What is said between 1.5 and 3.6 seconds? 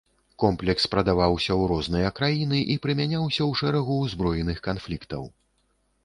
у розныя краіны і прымяняўся ў